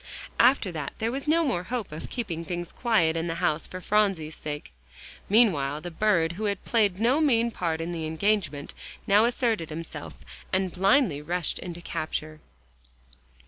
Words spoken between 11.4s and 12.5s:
into capture.